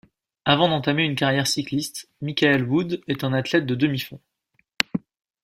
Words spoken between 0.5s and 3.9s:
d'entamer une carrière cycliste, Michael Woods est un athlète de